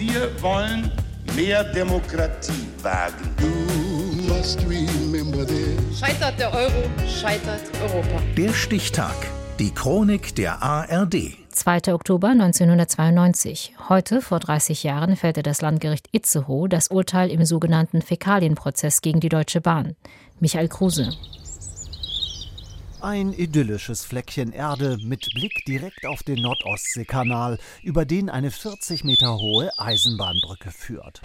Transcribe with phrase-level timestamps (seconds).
[0.00, 0.90] Wir wollen
[1.36, 3.34] mehr Demokratie wagen.
[5.94, 8.22] Scheitert der Euro, scheitert Europa.
[8.34, 9.14] Der Stichtag.
[9.58, 11.36] Die Chronik der ARD.
[11.50, 11.92] 2.
[11.92, 13.74] Oktober 1992.
[13.90, 19.28] Heute, vor 30 Jahren, fällte das Landgericht Itzehoe das Urteil im sogenannten Fäkalienprozess gegen die
[19.28, 19.96] Deutsche Bahn.
[20.40, 21.10] Michael Kruse.
[23.02, 29.38] Ein idyllisches Fleckchen Erde mit Blick direkt auf den Nordostseekanal, über den eine 40 Meter
[29.38, 31.22] hohe Eisenbahnbrücke führt.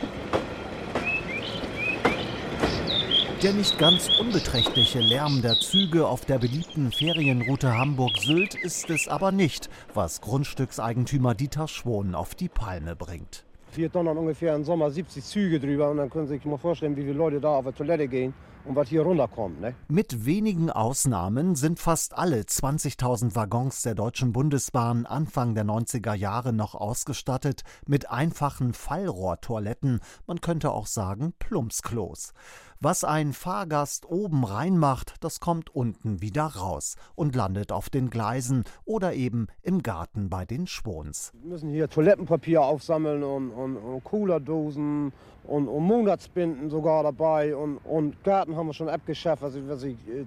[3.44, 9.34] Der nicht ganz unbeträchtliche Lärm der Züge auf der beliebten Ferienroute Hamburg-Sylt ist es aber
[9.34, 13.44] nicht, was Grundstückseigentümer Dieter Schwohn auf die Palme bringt.
[13.74, 16.96] Wir donnern ungefähr im Sommer 70 Züge drüber und dann können Sie sich mal vorstellen,
[16.96, 18.34] wie viele Leute da auf die Toilette gehen
[18.66, 19.62] und was hier runterkommt.
[19.62, 19.76] Ne?
[19.88, 26.54] Mit wenigen Ausnahmen sind fast alle 20.000 Waggons der Deutschen Bundesbahn Anfang der 90er Jahre
[26.54, 32.34] noch ausgestattet mit einfachen Fallrohrtoiletten, man könnte auch sagen Plumpsklos.
[32.82, 38.66] Was ein Fahrgast oben reinmacht, das kommt unten wieder raus und landet auf den Gleisen
[38.84, 41.32] oder eben im Garten bei den Schwons.
[41.34, 45.14] Wir müssen hier Toilettenpapier aufsammeln und, und, und Coolerdosen
[45.48, 49.84] und, und Monatsbinden sogar dabei und, und Garten haben wir schon abgeschafft, dass ich, dass
[49.84, 50.26] ich äh,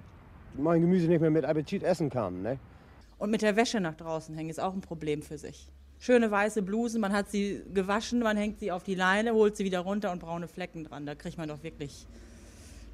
[0.57, 2.41] mein Gemüse nicht mehr mit Appetit essen kann.
[2.41, 2.59] Ne?
[3.17, 5.67] Und mit der Wäsche nach draußen hängen ist auch ein Problem für sich.
[5.99, 9.65] Schöne weiße Blusen, man hat sie gewaschen, man hängt sie auf die Leine, holt sie
[9.65, 11.05] wieder runter und braune Flecken dran.
[11.05, 12.07] Da kriegt man doch wirklich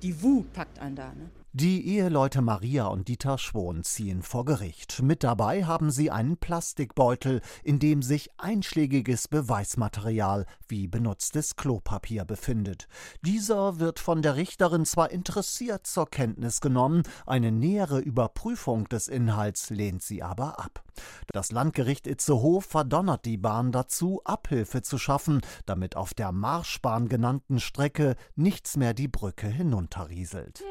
[0.02, 1.14] die Wut packt einen da.
[1.14, 1.30] Ne?
[1.58, 5.02] Die Eheleute Maria und Dieter Schwon ziehen vor Gericht.
[5.02, 12.90] Mit dabei haben sie einen Plastikbeutel, in dem sich einschlägiges Beweismaterial wie benutztes Klopapier befindet.
[13.22, 19.70] Dieser wird von der Richterin zwar interessiert zur Kenntnis genommen, eine nähere Überprüfung des Inhalts
[19.70, 20.84] lehnt sie aber ab.
[21.32, 27.62] Das Landgericht Itzehoe verdonnert die Bahn dazu, Abhilfe zu schaffen, damit auf der Marschbahn genannten
[27.62, 30.62] Strecke nichts mehr die Brücke hinunterrieselt.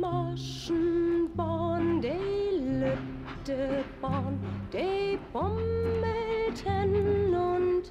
[0.00, 4.38] Maschenbahn, die lübte Bahn,
[4.72, 7.90] die bommelten und.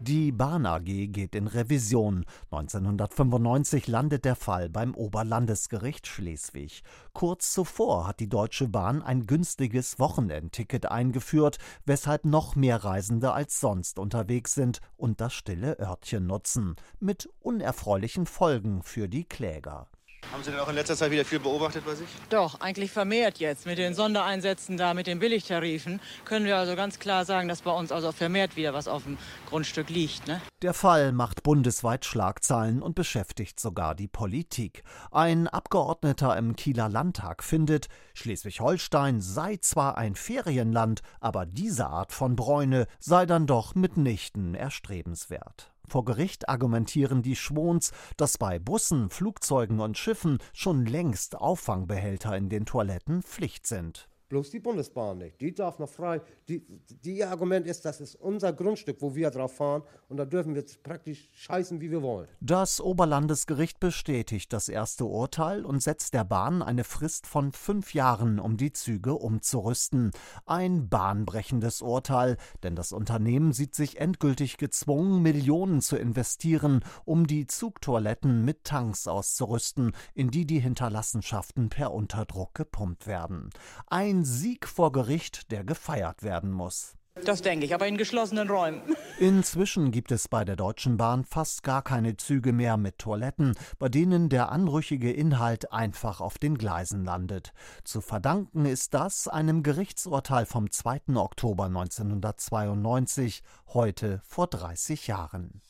[0.00, 2.24] Die Bahn AG geht in Revision.
[2.50, 6.82] 1995 landet der Fall beim Oberlandesgericht Schleswig.
[7.12, 13.60] Kurz zuvor hat die Deutsche Bahn ein günstiges Wochenendticket eingeführt, weshalb noch mehr Reisende als
[13.60, 16.76] sonst unterwegs sind und das stille Örtchen nutzen.
[16.98, 19.88] Mit unerfreulichen Folgen für die Kläger.
[20.32, 22.06] Haben Sie denn auch in letzter Zeit wieder viel beobachtet bei sich?
[22.28, 23.64] Doch, eigentlich vermehrt jetzt.
[23.64, 27.70] Mit den Sondereinsätzen da, mit den Billigtarifen, können wir also ganz klar sagen, dass bei
[27.70, 29.16] uns also vermehrt wieder was auf dem
[29.48, 30.26] Grundstück liegt.
[30.28, 30.42] Ne?
[30.60, 34.82] Der Fall macht bundesweit Schlagzeilen und beschäftigt sogar die Politik.
[35.10, 42.36] Ein Abgeordneter im Kieler Landtag findet, Schleswig-Holstein sei zwar ein Ferienland, aber diese Art von
[42.36, 45.72] Bräune sei dann doch mitnichten erstrebenswert.
[45.88, 52.50] Vor Gericht argumentieren die Schwons, dass bei Bussen, Flugzeugen und Schiffen schon längst Auffangbehälter in
[52.50, 54.08] den Toiletten Pflicht sind.
[54.28, 55.40] Bloß die Bundesbahn nicht.
[55.40, 56.20] Die darf noch frei.
[56.48, 56.60] Die,
[57.02, 59.82] die, ihr Argument ist, das ist unser Grundstück, wo wir drauf fahren.
[60.10, 62.28] Und da dürfen wir praktisch scheißen, wie wir wollen.
[62.40, 68.38] Das Oberlandesgericht bestätigt das erste Urteil und setzt der Bahn eine Frist von fünf Jahren,
[68.38, 70.10] um die Züge umzurüsten.
[70.44, 77.46] Ein bahnbrechendes Urteil, denn das Unternehmen sieht sich endgültig gezwungen, Millionen zu investieren, um die
[77.46, 83.48] Zugtoiletten mit Tanks auszurüsten, in die die Hinterlassenschaften per Unterdruck gepumpt werden.
[83.86, 86.94] Ein ein Sieg vor Gericht, der gefeiert werden muss.
[87.24, 88.80] Das denke ich, aber in geschlossenen Räumen.
[89.18, 93.88] Inzwischen gibt es bei der Deutschen Bahn fast gar keine Züge mehr mit Toiletten, bei
[93.88, 97.52] denen der anrüchige Inhalt einfach auf den Gleisen landet.
[97.82, 101.16] Zu verdanken ist das einem Gerichtsurteil vom 2.
[101.16, 103.42] Oktober 1992,
[103.72, 105.60] heute vor 30 Jahren.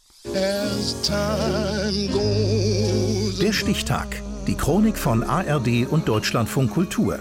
[3.40, 4.22] Der Stichtag.
[4.46, 7.20] Die Chronik von ARD und Deutschlandfunk Kultur.